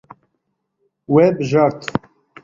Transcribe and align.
We 1.13 1.25
bijart. 1.37 1.81